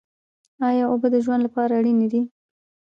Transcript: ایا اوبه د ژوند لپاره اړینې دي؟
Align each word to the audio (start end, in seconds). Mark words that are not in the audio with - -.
ایا 0.67 0.83
اوبه 0.91 1.07
د 1.13 1.15
ژوند 1.25 1.41
لپاره 1.45 1.71
اړینې 1.79 2.07
دي؟ 2.13 2.21